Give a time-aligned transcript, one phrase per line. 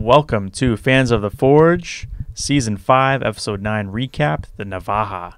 [0.00, 5.34] Welcome to Fans of the Forge, Season 5, Episode 9 recap, The Navaja.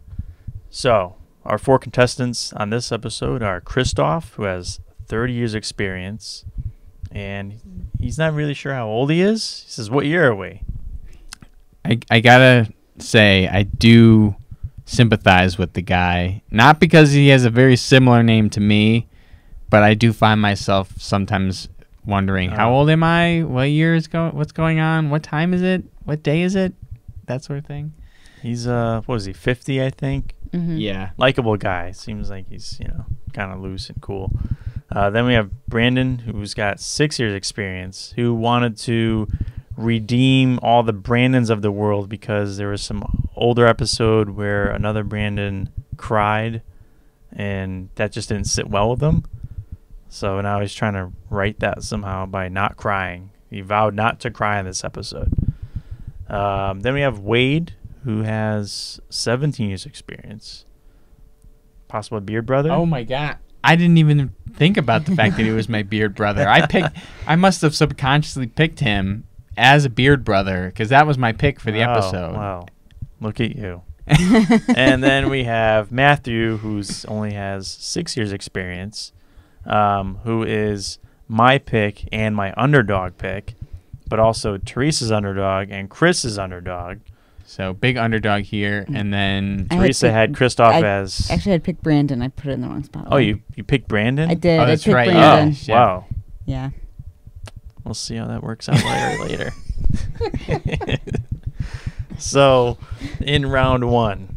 [0.71, 4.79] So, our four contestants on this episode are Christoph, who has
[5.09, 6.45] 30 years experience,
[7.11, 9.65] and he's not really sure how old he is.
[9.67, 10.63] He says, What year are we?
[11.85, 14.37] I, I gotta say, I do
[14.85, 16.41] sympathize with the guy.
[16.53, 19.09] Not because he has a very similar name to me,
[19.71, 21.69] but I do find myself sometimes
[22.07, 22.79] wondering, how Oh.
[22.81, 23.43] old am I?
[23.43, 24.35] What year is going?
[24.35, 25.11] What's going on?
[25.11, 25.85] What time is it?
[26.05, 26.75] What day is it?
[27.27, 27.93] That sort of thing.
[28.43, 30.35] He's, uh, what is he, 50, I think?
[30.51, 30.77] Mm-hmm.
[30.79, 31.11] Yeah.
[31.17, 31.93] Likeable guy.
[31.93, 34.33] Seems like he's, you know, kind of loose and cool.
[34.91, 39.29] Uh, then we have Brandon, who's got six years experience, who wanted to
[39.77, 45.03] redeem all the Brandons of the world because there was some older episode where another
[45.05, 46.61] Brandon cried,
[47.33, 49.25] and that just didn't sit well with him.
[50.13, 53.31] So now he's trying to right that somehow by not crying.
[53.49, 55.33] He vowed not to cry in this episode.
[56.29, 57.73] Um, then we have Wade,
[58.05, 60.67] who has 17 years experience.
[61.89, 62.71] Possible beard brother.
[62.71, 63.39] Oh my god.
[63.65, 66.47] I didn't even think about the fact that he was my beard brother.
[66.47, 66.95] I picked.
[67.27, 71.59] I must have subconsciously picked him as a beard brother because that was my pick
[71.59, 72.35] for the Wow, episode.
[72.35, 72.67] Wow,
[73.19, 73.81] look at you.
[74.77, 79.13] and then we have Matthew, who's only has six years experience,
[79.67, 83.55] um, who is my pick and my underdog pick,
[84.09, 86.99] but also Teresa's underdog and Chris's underdog.
[87.45, 91.29] So big underdog here, and then I had Teresa picked- had Christoph I as.
[91.31, 92.23] Actually, I'd picked Brandon.
[92.23, 93.09] I put it in the wrong spot.
[93.11, 94.31] oh, you you picked Brandon.
[94.31, 94.59] I did.
[94.59, 95.33] Oh, I that's picked right, yeah.
[95.33, 95.57] Oh, Brandon.
[95.69, 96.07] Wow.
[96.47, 96.71] Yeah.
[97.85, 99.53] We'll see how that works out later.
[100.49, 100.99] later.
[102.19, 102.79] so,
[103.21, 104.32] in round one,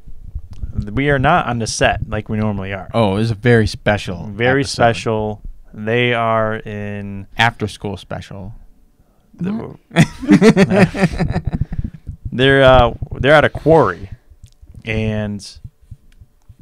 [0.91, 2.89] we are not on the set like we normally are.
[2.93, 4.73] oh, it was a very special, Very episode.
[4.73, 5.41] special.
[5.73, 7.27] They are in.
[7.37, 8.53] after school special.
[9.35, 9.75] The,
[12.31, 14.09] they're uh, they're at a quarry,
[14.85, 15.59] and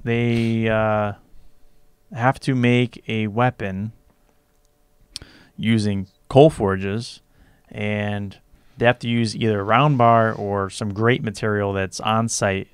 [0.03, 1.13] they uh,
[2.15, 3.91] have to make a weapon
[5.55, 7.21] using coal forges,
[7.69, 8.39] and
[8.77, 12.67] they have to use either a round bar or some grate material that's on site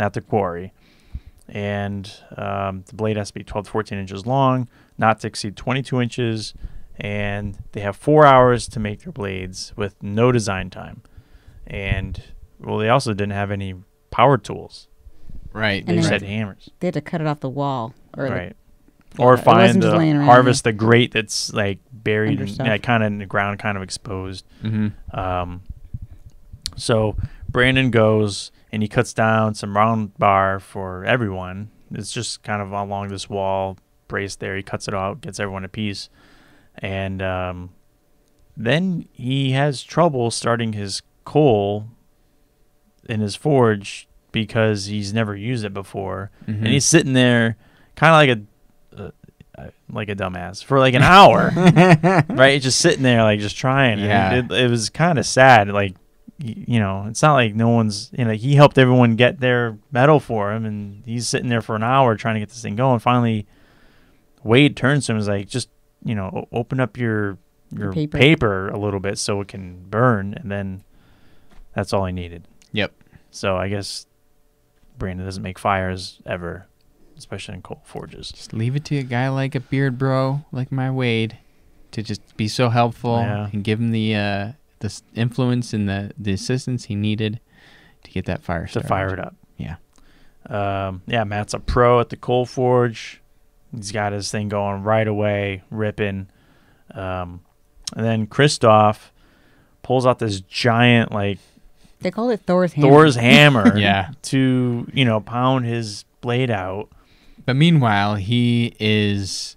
[0.00, 0.72] at the quarry.
[1.48, 5.56] And um, the blade has to be 12 to 14 inches long, not to exceed
[5.56, 6.52] 22 inches,
[7.00, 11.02] and they have four hours to make their blades with no design time.
[11.66, 12.22] And
[12.60, 13.74] well, they also didn't have any
[14.10, 14.88] power tools.
[15.54, 15.84] Right.
[15.86, 17.94] They And just they- had hammers, They had to cut it off the wall.
[18.16, 18.56] Or like- right?
[19.18, 22.46] yeah, or it find wasn't just laying around, harvest the grate that's like buried, in,
[22.48, 24.44] yeah, kind of in the ground, kind of exposed.
[24.60, 25.62] hmm Um,
[26.76, 27.16] so
[27.48, 31.70] Brandon goes and he cuts down some round bar for everyone.
[31.92, 34.56] It's just kind of along this wall, braced there.
[34.56, 36.08] He cuts it out, gets everyone a piece,
[36.76, 37.70] and um,
[38.56, 41.86] then he has trouble starting his coal
[43.08, 46.58] in his forge because he's never used it before, Mhm.
[46.58, 47.56] and he's sitting there,
[47.96, 48.38] kind of like
[48.98, 49.10] a uh,
[49.66, 51.50] uh, like a dumbass for like an hour
[52.28, 52.60] right?
[52.60, 53.98] Just sitting there, like just trying.
[53.98, 54.34] Yeah.
[54.40, 55.68] It, it was kind of sad.
[55.68, 55.96] Like,
[56.38, 60.20] you know, it's not like no one's, you know, he helped everyone get their metal
[60.20, 63.00] for him, and he's sitting there for an hour trying to get this thing going.
[63.00, 63.46] Finally,
[64.44, 65.68] Wade turns to him and is like, just,
[66.04, 67.38] you know, open up your
[67.76, 68.18] your paper.
[68.18, 68.68] paper.
[68.68, 70.84] a little bit so it can burn, and then
[71.74, 72.46] that's all he needed.
[72.72, 72.92] Yep.
[73.30, 74.06] So I guess
[74.96, 76.66] Brandon doesn't make fires ever,
[77.16, 78.30] especially in coal forges.
[78.30, 81.36] Just leave it to a guy like a beard bro, like my Wade,
[81.90, 83.48] to just be so helpful Yeah.
[83.52, 87.40] and give him the uh, the influence and the the assistance he needed
[88.04, 89.34] to get that fire to fire it up.
[89.56, 89.76] Yeah.
[90.46, 93.20] Um, yeah, Matt's a pro at the coal forge.
[93.74, 96.28] He's got his thing going right away, ripping.
[96.94, 97.42] Um,
[97.94, 99.12] and then Christoph
[99.82, 101.38] pulls out this giant like
[102.00, 102.88] They call it Thor's hammer.
[102.88, 104.12] Thor's hammer Yeah.
[104.22, 106.88] to, you know, pound his blade out.
[107.44, 109.56] But meanwhile, he is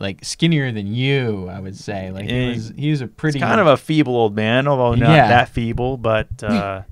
[0.00, 2.10] like skinnier than you, I would say.
[2.10, 4.94] Like he was, he was a pretty He's kind of a feeble old man, although
[4.94, 5.28] not Yeah.
[5.28, 6.82] that feeble, but uh,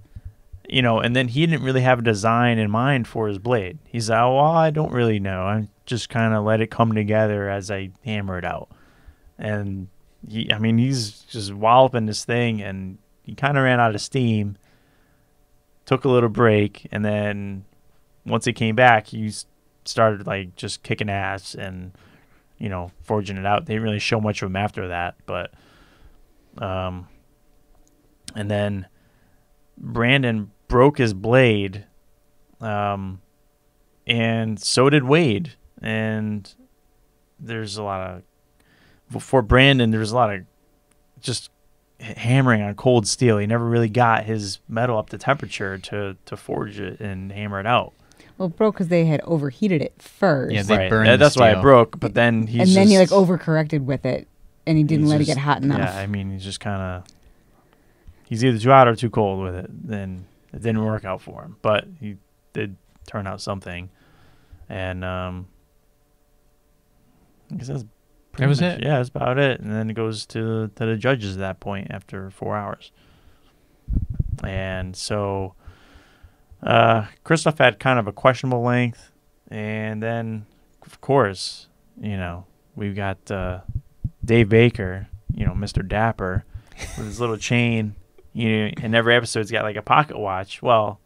[0.68, 3.78] you know, and then he didn't really have a design in mind for his blade.
[3.86, 5.42] He's like, well, I don't really know.
[5.44, 8.68] I just kind of let it come together as I hammer it out.
[9.38, 9.88] And
[10.28, 14.00] he, I mean, he's just walloping this thing, and he kind of ran out of
[14.02, 14.58] steam.
[15.86, 17.64] Took a little break, and then
[18.26, 19.32] once he came back, he
[19.86, 21.92] started like just kicking ass and
[22.58, 23.66] you know forging it out.
[23.66, 25.52] They didn't really show much of him after that, but
[26.58, 27.08] um,
[28.34, 28.86] and then
[29.76, 31.86] Brandon broke his blade,
[32.60, 33.20] um,
[34.06, 35.54] and so did Wade.
[35.80, 36.52] And
[37.38, 38.22] there's a lot
[39.12, 39.90] of for Brandon.
[39.90, 40.42] There's a lot of
[41.20, 41.50] just
[42.00, 43.38] hammering on cold steel.
[43.38, 47.60] He never really got his metal up to temperature to to forge it and hammer
[47.60, 47.94] it out.
[48.36, 50.54] Well, it broke because they had overheated it first.
[50.54, 50.90] Yeah, they right.
[50.90, 51.98] burned That- the that's why it broke.
[51.98, 54.28] But then he's and then he like overcorrected with it,
[54.66, 55.78] and he didn't he's let it get hot enough.
[55.78, 57.04] Yeah, I mean, he's just kind of
[58.24, 59.70] he's either too hot or too cold with it.
[59.88, 62.16] Then it didn't work out for him, but he
[62.52, 62.76] did
[63.06, 63.90] turn out something,
[64.68, 65.46] and um,
[67.52, 67.84] I guess that's
[68.32, 68.84] pretty was much- it?
[68.84, 69.60] Yeah, that's about it.
[69.60, 72.92] And then it goes to to the judges at that point after four hours,
[74.44, 75.54] and so
[76.62, 79.12] uh, Christoph had kind of a questionable length,
[79.50, 80.46] and then
[80.86, 81.68] of course,
[82.00, 82.44] you know,
[82.76, 83.60] we've got uh,
[84.24, 85.86] Dave Baker, you know, Mr.
[85.86, 86.44] Dapper,
[86.96, 87.94] with his little chain.
[88.34, 90.62] You know, and every episode's got like a pocket watch.
[90.62, 91.00] Well,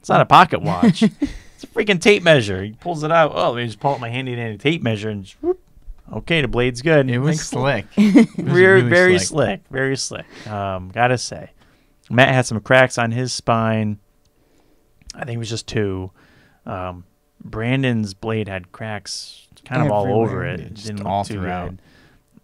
[0.00, 1.02] it's not a pocket watch.
[1.20, 2.62] it's a freaking tape measure.
[2.62, 3.32] He pulls it out.
[3.34, 5.60] Oh, let me just pull out my handy dandy tape measure and just, whoop.
[6.12, 7.08] okay, the blade's good.
[7.08, 7.86] It was Like, slick.
[7.96, 9.60] It was very, really very slick.
[9.70, 10.26] very slick.
[10.48, 11.50] Um, gotta say,
[12.10, 13.98] Matt had some cracks on his spine.
[15.14, 16.10] I think it was just two.
[16.66, 17.04] Um,
[17.44, 20.60] Brandon's blade had cracks kind of all over it.
[20.60, 21.74] Yeah, It just didn't all look too throughout.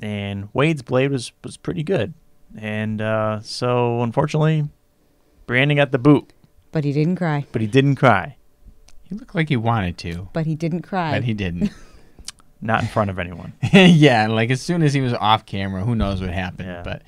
[0.00, 2.14] And Wade's blade was was pretty good.
[2.56, 4.68] And uh, so unfortunately,
[5.46, 6.32] Brandon got the boot,
[6.72, 7.46] But he didn't cry.
[7.52, 8.36] but he didn't cry.
[9.02, 11.12] He looked like he wanted to, But he didn't cry.
[11.12, 11.70] but he didn't.
[12.60, 13.52] Not in front of anyone.
[13.72, 16.68] yeah, like as soon as he was off camera, who knows what happened.
[16.68, 16.82] Yeah.
[16.82, 17.02] But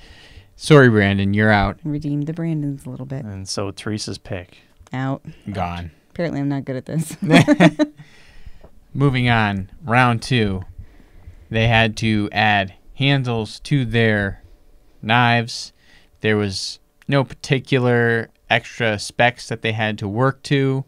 [0.57, 1.79] sorry, Brandon, you're out.
[1.83, 3.25] Redeemed the Brandons a little bit.
[3.25, 4.59] And so Teresa's pick.
[4.93, 5.23] Out.
[5.53, 5.91] Gone.
[6.11, 7.17] Apparently, I'm not good at this.
[8.95, 10.63] Moving on, round two.
[11.49, 14.43] They had to add handles to their
[15.03, 15.73] knives.
[16.21, 16.79] There was
[17.09, 20.85] no particular extra specs that they had to work to.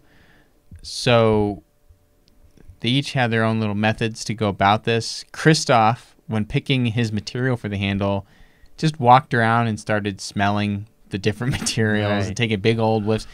[0.82, 1.62] So
[2.81, 5.25] they each had their own little methods to go about this.
[5.32, 8.26] Christoph, when picking his material for the handle,
[8.76, 13.26] just walked around and started smelling the different materials and take a big old whiff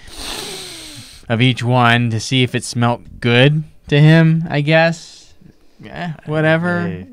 [1.29, 5.33] of each one to see if it smelt good to him, I guess.
[5.85, 6.83] Eh, whatever.
[6.83, 7.07] Hey,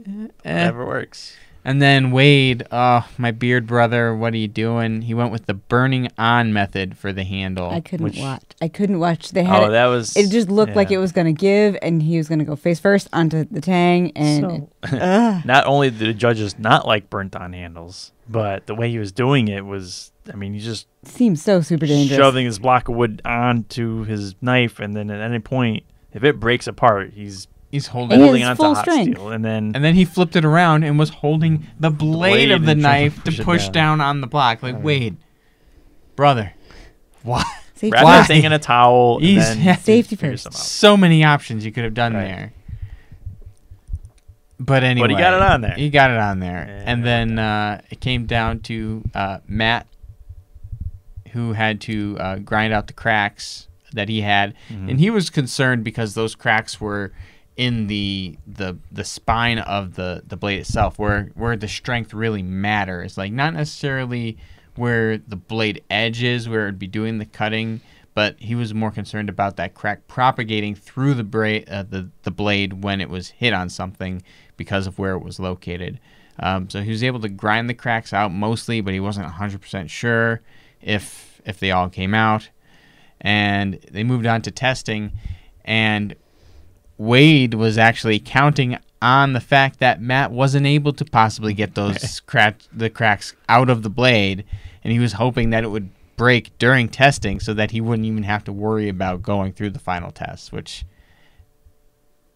[0.43, 0.59] Eh.
[0.65, 1.35] Whatever works.
[1.67, 5.01] And then Wade, oh, my beard brother, what are you doing?
[5.01, 7.71] He went with the burning on method for the handle.
[7.71, 8.43] I couldn't Which- watch.
[8.61, 9.31] I couldn't watch.
[9.31, 10.15] They had Oh, it, that was.
[10.15, 12.55] it just looked like it was going to give, and he was going to go
[12.55, 15.43] face first onto the tang, and So- ugh.
[15.43, 19.11] not only did the judges not like burnt on handles, but the way he was
[19.11, 22.15] doing it was, I mean, he just seems so super dangerous.
[22.17, 25.83] shoving this block of wood onto his knife, and then at any point,
[26.13, 29.17] if it breaks apart, he's He's holding he holding has onto full hot strength.
[29.17, 32.51] steel, and then And then he flipped it around and was holding the blade, blade
[32.51, 33.97] of the and trying to knife push to push down.
[33.97, 34.01] down.
[34.01, 34.63] on the block.
[34.63, 34.83] Like, Right.
[34.83, 35.17] Wade,
[36.15, 36.53] brother,
[37.23, 37.45] what?
[37.73, 38.17] Safety wrap Why?
[38.19, 39.75] that thing in a towel, and He's- then yeah.
[39.75, 40.53] Safety first.
[40.53, 42.23] So many options you could have done Right.
[42.27, 42.53] there.
[44.57, 45.73] But anyway, but he got it on there.
[45.75, 46.83] He got it on there, Yeah.
[46.93, 49.87] and then uh, it came down to uh, Matt,
[51.33, 54.91] who had to uh, grind out the cracks that he had, Mhm.
[54.91, 57.11] and he was concerned because those cracks were
[57.57, 62.43] in the the the spine of the the blade itself, where where the strength really
[62.43, 63.17] matters.
[63.17, 64.37] Like not necessarily
[64.75, 67.79] where the blade edge is, where it'd be doing the cutting,
[68.13, 72.31] but he was more concerned about that crack propagating through the bra- uh, the the
[72.31, 74.21] blade when it was hit on something
[74.57, 75.99] because of where it was located.
[76.39, 79.89] Um, so he was able to grind the cracks out mostly, but he wasn't 100%
[79.89, 80.41] sure
[80.81, 82.49] if if they all came out.
[83.21, 85.13] And they moved on to testing,
[85.63, 86.15] and
[86.97, 92.19] Wade was actually counting on the fact that Matt wasn't able to possibly get those
[92.25, 94.45] crack the cracks out of the blade,
[94.83, 98.23] and he was hoping that it would break during testing so that he wouldn't even
[98.23, 100.85] have to worry about going through the final test, which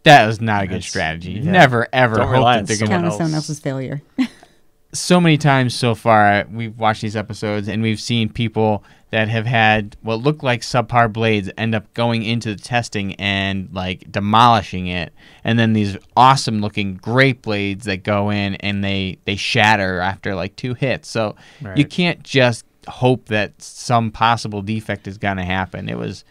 [0.03, 1.31] that was not a good That's- strategy.
[1.33, 1.51] yeah.
[1.51, 4.01] Never ever Don't hope rely that on they're someone gonna count on someone else's failure.
[4.93, 9.45] so many times so far we've watched these episodes and we've seen people that have
[9.45, 14.87] had what look like subpar blades end up going into the testing and like demolishing
[14.87, 15.13] it.
[15.43, 20.35] And then these awesome looking great blades that go in and they they shatter after
[20.35, 21.09] like two hits.
[21.09, 21.35] So
[21.75, 25.89] you can't just hope that some possible defect is going to happen.
[25.89, 26.23] It was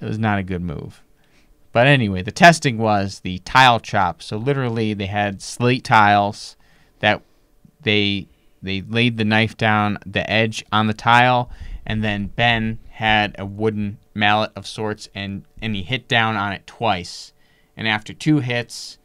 [0.00, 1.02] it was not a good move.
[1.72, 4.22] But anyway the testing was the tile chop.
[4.22, 6.56] So literally they had slate tiles
[7.00, 7.22] that
[7.80, 8.28] they
[8.62, 11.50] they laid the knife down the edge on the tile
[11.86, 16.52] and then Ben had a wooden mallet of sorts and and he hit down on
[16.52, 17.32] it twice
[17.76, 18.98] and after two hits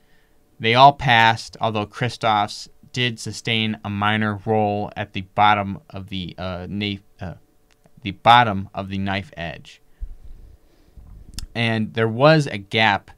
[0.59, 6.35] they all passed although Christoph's did sustain a minor roll at the bottom of the
[6.37, 7.35] uh, knife uh,
[8.01, 9.81] the bottom of the knife edge
[11.53, 13.11] and there was a gap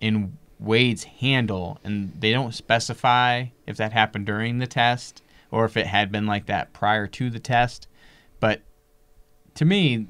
[0.00, 5.76] in Wade's handle, and they don't specify if that happened during the test or if
[5.76, 7.88] it had been like that prior to the test.
[9.54, 10.06] To me,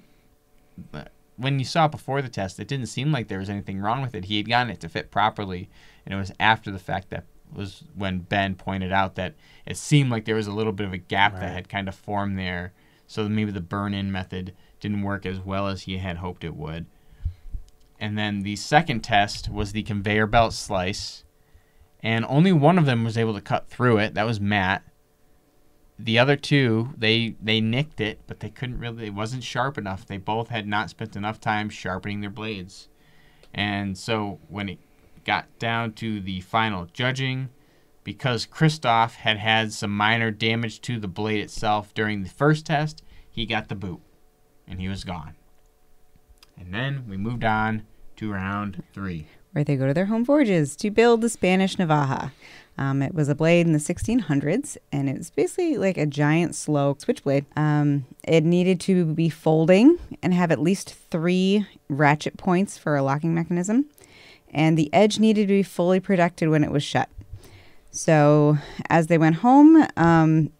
[1.36, 4.02] when you saw it before the test, it didn't seem like there was anything wrong
[4.02, 4.26] with it.
[4.26, 5.68] He had gotten it to fit properly,
[6.04, 9.34] and it was after the fact that was when Ben pointed out that
[9.66, 11.94] it seemed like there was a little bit of a gap that had kind of
[11.94, 12.72] formed there.
[13.06, 16.86] So maybe the burn-in method didn't work as well as he had hoped it would.
[18.00, 21.24] And then the second test was the conveyor belt slice,
[22.02, 24.14] and only one of them was able to cut through it.
[24.14, 24.82] That was Matt.
[26.04, 29.06] The other two, they they nicked it, but they couldn't really.
[29.06, 30.04] It wasn't sharp enough.
[30.04, 32.88] They both had not spent enough time sharpening their blades,
[33.54, 34.78] and so when it
[35.24, 37.50] got down to the final judging,
[38.02, 43.04] because Christoph had had some minor damage to the blade itself during the first test,
[43.30, 44.00] he got the boot,
[44.66, 45.36] and he was gone.
[46.58, 47.84] And then we moved on
[48.16, 49.28] to round three.
[49.52, 52.32] Where they go to their home forges to build the Spanish Navaja.
[52.78, 56.54] Um, it was a blade in the 1600s, and it was basically like a giant
[56.54, 57.44] slow switchblade.
[57.54, 63.02] Um, it needed to be folding and have at least three ratchet points for a
[63.02, 63.86] locking mechanism,
[64.50, 67.10] and the edge needed to be fully protected when it was shut.
[67.90, 68.56] So
[68.88, 70.50] as they went home, um,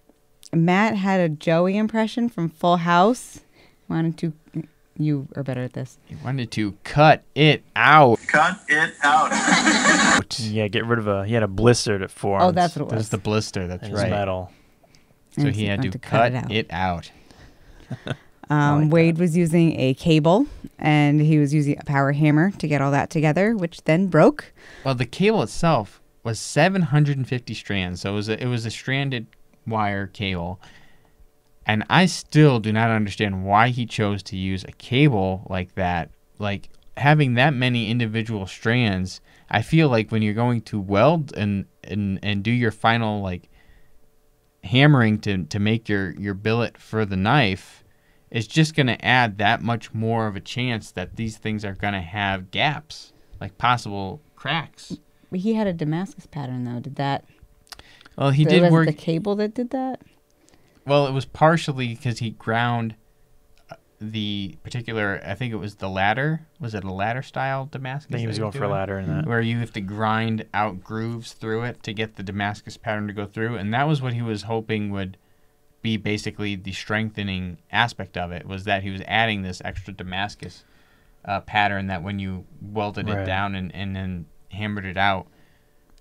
[0.53, 3.41] Matt had a Joey impression from Full House.
[3.89, 4.35] Wanted to,
[4.99, 5.99] you are better at this.
[6.07, 8.19] He wanted to cut it out.
[8.27, 10.39] Cut it out.
[10.41, 11.25] Yeah, get rid of a.
[11.27, 12.43] He had a blister that formed.
[12.45, 13.09] Oh, that's what it There's was.
[13.11, 13.67] the blister.
[13.67, 14.11] That's in his right.
[14.11, 14.53] metal.
[15.37, 16.51] So And he had to, wanted cut, out.
[16.53, 17.11] it out.
[18.51, 20.47] Um, like Wade was using a cable
[20.79, 24.53] and he was using a power hammer to get all that together, which then broke.
[24.85, 29.27] Well, the cable itself was 750 strands, so it was a, it was a stranded
[29.67, 30.61] wire cable.
[31.67, 36.11] And I still do not understand why he chose to use a cable like that.
[36.39, 41.67] Like having that many individual strands, I feel like when you're going to weld and
[41.85, 43.49] and, and do your final like
[44.65, 47.85] hammering to, to make your, your billet for the knife,
[48.31, 51.75] it's just going to add that much more of a chance that these things are
[51.75, 54.97] going to have gaps, like possible cracks.
[55.33, 56.81] He had a Damascus pattern though.
[56.81, 57.25] Did that?
[58.17, 58.87] Well, he was did it work.
[58.87, 60.03] the cable that did that.
[60.87, 62.95] Well, it was partially because he ground
[63.71, 65.21] uh, the particular.
[65.25, 66.47] I think it was the ladder.
[66.59, 68.09] Was it a ladder style Damascus?
[68.11, 69.27] I think he was going for a ladder in that.
[69.27, 73.13] Where you have to grind out grooves through it to get the Damascus pattern to
[73.13, 75.17] go through, and that was what he was hoping would
[75.83, 78.47] be basically the strengthening aspect of it.
[78.47, 80.65] Was that he was adding this extra Damascus
[81.25, 85.27] uh, pattern that when you welded it down and, and then hammered it out,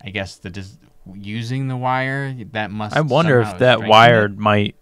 [0.04, 0.78] I guess the dis-
[1.14, 2.96] using the wire that must.
[2.96, 4.36] I wonder if that wire it.
[4.38, 4.76] might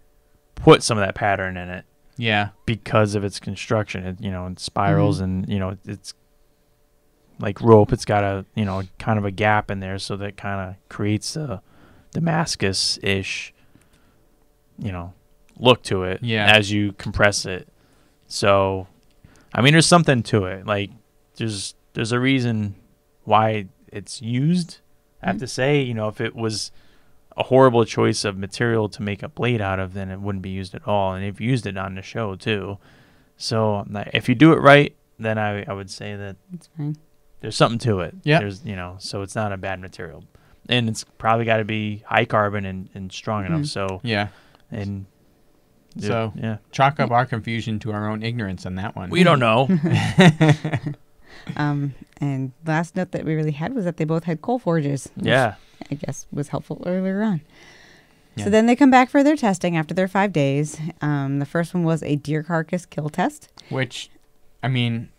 [0.55, 1.85] put some of that pattern in it
[2.17, 2.49] Yeah.
[2.65, 4.05] because of its construction.
[4.05, 5.23] It, you know, it spirals Mm-hmm.
[5.23, 6.13] and you know it's
[7.39, 7.91] like rope.
[7.91, 10.75] It's got a you know kind of a gap in there, so that kind of
[10.89, 11.61] creates a
[12.11, 13.53] Damascus ish,
[14.77, 15.13] you know,
[15.57, 16.21] look to it.
[16.21, 16.51] Yeah.
[16.55, 17.67] As you compress it,
[18.27, 18.87] so
[19.53, 20.65] I mean, there's something to it.
[20.65, 20.91] Like
[21.37, 22.75] there's there's a reason
[23.23, 24.79] why it's used.
[25.23, 26.71] I have to say, you know, if it was
[27.37, 30.49] a horrible choice of material to make a blade out of, then it wouldn't be
[30.49, 31.13] used at all.
[31.13, 32.77] And they've used it on the show too.
[33.37, 36.35] So if you do it right, then I, I would say that
[37.39, 38.15] there's something to it.
[38.23, 38.39] Yeah.
[38.39, 40.23] There's you know, so it's not a bad material.
[40.69, 43.61] And it's probably got to be high carbon and, and strong enough.
[43.61, 43.67] Mhm.
[43.67, 44.27] So Yeah.
[44.71, 45.05] and
[45.97, 49.09] So- yeah, Chalk up our confusion to our own ignorance on that one.
[49.09, 49.67] we don't know.
[51.55, 55.09] Um, and last note that we really had was that they both had coal forges.
[55.15, 55.55] which yeah,
[55.89, 57.41] I guess was helpful earlier on.
[58.35, 58.45] Yeah.
[58.45, 60.79] So then they come back for their testing after their five days.
[61.01, 63.49] Um, the first one was a deer carcass kill test.
[63.69, 64.09] Which,
[64.63, 65.09] I mean,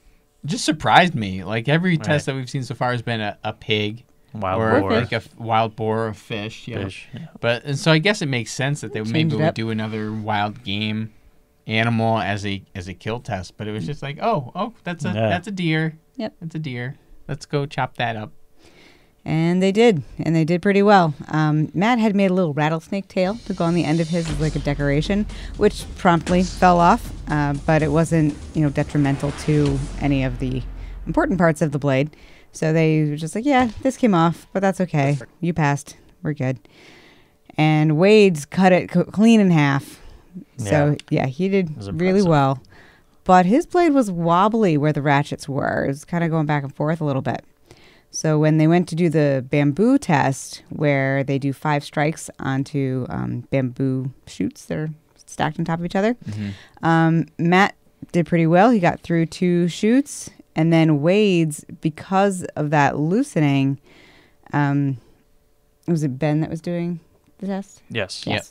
[0.46, 1.44] just surprised me.
[1.44, 2.04] Like every Right.
[2.04, 5.12] test that we've seen so far has been a, a pig wild or boar, like
[5.12, 6.66] a f- wild boar or fish.
[6.66, 6.84] Yeah.
[6.84, 7.08] fish.
[7.12, 7.26] Yeah.
[7.40, 10.10] But and so I guess it makes sense that they Change maybe would do another
[10.10, 11.12] wild game
[11.66, 13.56] animal as a as a kill test.
[13.56, 15.28] But it was just like, oh, oh, that's a Yeah.
[15.28, 15.98] that's a deer.
[16.16, 16.34] Yep.
[16.40, 16.96] That's a deer.
[17.28, 18.32] Let's go chop that up.
[19.24, 21.14] And they did, and they did pretty well.
[21.28, 24.28] Um, Matt had made a little rattlesnake tail to go on the end of his
[24.28, 25.26] as like a decoration,
[25.58, 30.60] which promptly fell off, uh, but it wasn't, you know, detrimental to any of the
[31.06, 32.10] important parts of the blade.
[32.50, 35.16] So they were just like, yeah, this came off, but that's okay.
[35.40, 35.96] You passed.
[36.24, 36.58] We're good.
[37.56, 40.01] And Wade's cut it co- clean in half.
[40.56, 41.70] So yeah, he did
[42.00, 42.62] really well.
[43.24, 45.84] But his blade was wobbly where the ratchets were.
[45.84, 47.44] It was kind of going back and forth a little bit.
[48.10, 53.06] So when they went to do the bamboo test, where they do five strikes onto
[53.08, 54.90] um, bamboo shoots that are
[55.24, 56.16] stacked on top of each other,
[56.82, 57.74] um, Matt
[58.10, 58.70] did pretty well.
[58.70, 63.78] He got through two shoots, and then Wade's because of that loosening.
[64.52, 64.98] Um,
[65.86, 67.00] was it Ben that was doing
[67.38, 67.82] the test?
[67.88, 68.26] Yes.
[68.26, 68.44] Yep.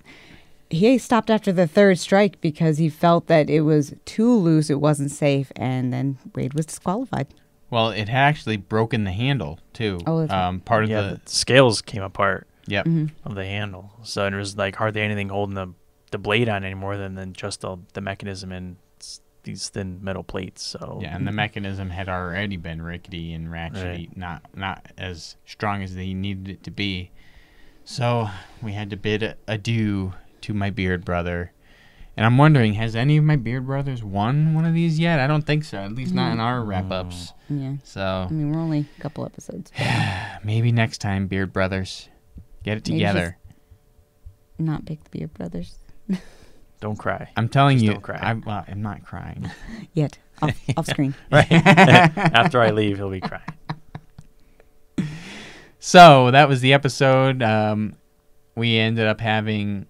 [0.71, 0.79] Yes.
[0.79, 4.79] He stopped after the third strike because he felt that it was too loose, it
[4.79, 7.27] wasn't safe, and then Wade was disqualified.
[7.69, 9.99] Well, it had actually broken the handle too.
[10.05, 12.85] Oh, that's um, part of yeah, the the scales came apart yep.
[13.23, 15.73] of the handle, so there was like hardly anything holding the
[16.11, 18.75] the blade on anymore than than just the the mechanism and
[19.43, 20.61] these thin metal plates.
[20.61, 24.17] So Yeah, and the mechanism had already been rickety and ratchety, Right.
[24.17, 27.11] not not as strong as they needed it to be.
[27.83, 28.29] So
[28.61, 31.53] we had to bid adieu to my beard brother.
[32.17, 35.19] And I'm wondering, has any of my beard brothers won one of these yet?
[35.19, 35.77] I don't think so.
[35.77, 37.31] At least not in our wrap ups.
[37.50, 37.75] Yeah.
[37.83, 39.71] So I mean, we're only a couple episodes.
[39.77, 39.88] But
[40.43, 42.10] maybe next time, beard brothers,
[42.63, 43.38] get it Maybe together.
[44.60, 45.79] not pick the Beard Brothers
[46.81, 47.29] don't cry.
[47.38, 48.19] I'm telling Just you, don't cry.
[48.21, 49.50] I'm, well, I'm not crying.
[49.93, 50.17] yet.
[50.41, 51.15] Off, off screen.
[51.31, 51.48] Right.
[51.51, 53.43] After I leave, he'll be crying.
[55.79, 57.41] So that was the episode.
[57.41, 57.95] Um,
[58.55, 59.88] we ended up having.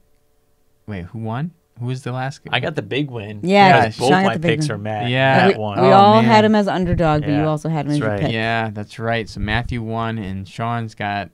[0.91, 1.51] Wait, who won?
[1.79, 2.41] Who was the last?
[2.51, 3.39] I got the big win.
[3.43, 4.71] Yeah, because both my the picks win.
[4.71, 5.10] are mad.
[5.10, 5.48] Yeah.
[5.48, 5.81] we that one.
[5.81, 6.25] we Oh, all man.
[6.25, 8.33] had him as underdog, but you also had him as that's your pick.
[8.33, 9.27] Yeah, that's right.
[9.27, 11.31] So Matthew won, and Sean's got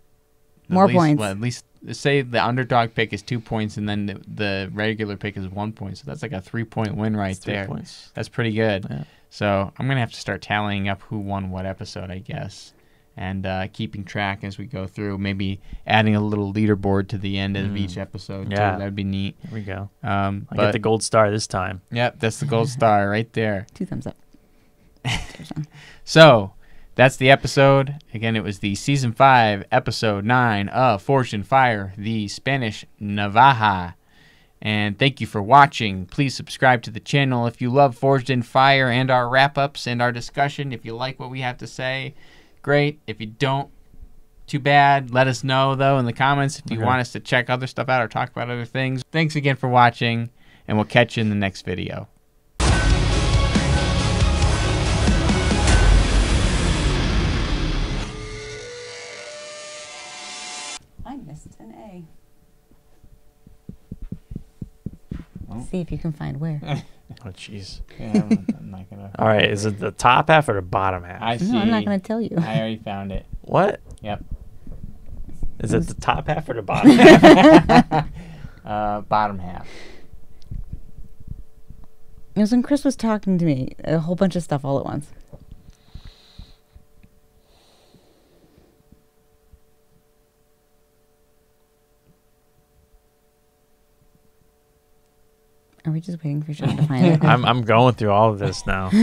[0.69, 1.19] More least- points.
[1.19, 5.17] well, at least say the underdog pick is two points, and then the, the regular
[5.17, 5.97] pick is one point.
[5.97, 7.65] So that's like a three point win right It's three there.
[7.65, 8.11] points.
[8.13, 8.85] That's pretty good.
[8.89, 9.03] Yeah.
[9.29, 12.73] So I'm gonna have to start tallying up who won what episode, I guess,
[13.17, 15.17] and uh, keeping track as we go through.
[15.17, 17.77] Maybe adding a little leaderboard to the end of Mm.
[17.79, 18.51] each episode.
[18.51, 18.73] Yeah.
[18.73, 18.77] too.
[18.79, 19.35] that'd be neat.
[19.41, 19.89] Here we go.
[20.03, 21.81] Um, I but get the gold star this time.
[21.91, 23.67] yep, that's the gold star right there.
[23.73, 24.15] Two thumbs up.
[26.03, 26.53] So
[26.95, 27.95] that's the episode.
[28.13, 33.95] Again, it was the season five, episode nine of Forged in Fire, the Spanish Navaja.
[34.61, 36.05] And thank you for watching.
[36.05, 39.85] Please subscribe to the channel if you love Forged in Fire and our wrap ups
[39.85, 40.71] and our discussion.
[40.73, 42.15] If you like what we have to say,
[42.67, 42.99] great.
[43.07, 43.69] If you don't,
[44.45, 45.09] too bad.
[45.13, 46.85] Let us know, though, in the comments if you Okay.
[46.85, 49.03] want us to check other stuff out or talk about other things.
[49.09, 50.31] Thanks again for watching,
[50.67, 52.09] and we'll catch you in the next video.
[61.05, 62.03] I missed an A.
[65.47, 65.63] Well.
[65.63, 66.83] See if you can find where.
[67.25, 67.81] Oh, jeez.
[67.99, 69.11] Yeah, I'm, I'm not gonna.
[69.19, 71.21] All right, is it the top half or the bottom half?
[71.21, 71.51] I see.
[71.51, 72.35] No, I'm not going to tell you.
[72.37, 73.25] I already found it.
[73.41, 73.81] what?
[74.01, 74.23] Yep.
[75.59, 78.07] Is it the top half or the bottom half?
[78.65, 79.67] uh, bottom half.
[82.35, 84.85] It was when Chris was talking to me, a whole bunch of stuff all at
[84.85, 85.07] once.
[95.87, 97.23] Are we just waiting for Sean to find it?
[97.23, 98.89] I'm I'm going through all of this now.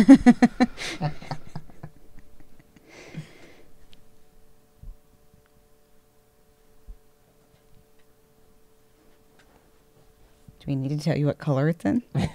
[10.61, 12.03] Do we need to tell you what color it's in?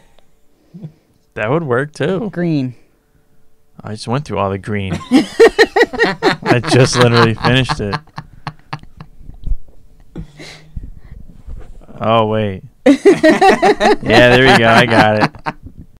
[1.36, 2.30] That would work too.
[2.32, 2.76] Green.
[3.82, 4.94] I just went through all the green.
[5.12, 7.96] I just literally finished it.
[12.02, 12.64] Oh wait.
[12.86, 14.68] yeah, there you go.
[14.68, 15.56] I got it.